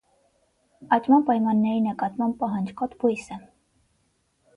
Աճման 0.95 1.25
պայմանների 1.27 1.83
նկատմամբ 1.87 2.39
պահանջկոտ 2.39 2.97
բույս 3.05 3.29
է։ 3.37 3.39